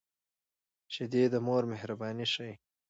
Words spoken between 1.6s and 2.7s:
مهرباني ښيي